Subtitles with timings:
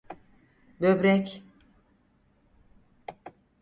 [0.81, 1.43] Böbrek.